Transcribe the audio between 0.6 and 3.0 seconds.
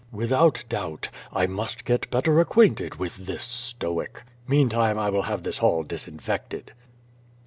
doubt. I must get better acquainted